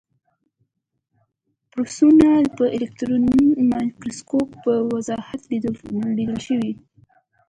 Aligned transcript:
ویروسونه 1.73 2.29
په 2.55 2.63
الکترون 2.75 3.23
مایکروسکوپ 3.71 4.47
په 4.63 4.73
وضاحت 4.91 5.41
لیدلی 5.51 6.25
شو. 6.45 6.59